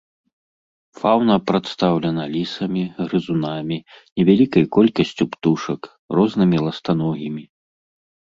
[1.01, 3.77] Фаўна прадстаўлена лісамі, грызунамі,
[4.21, 5.81] невялікай колькасцю птушак,
[6.21, 7.43] рознымі ластаногімі.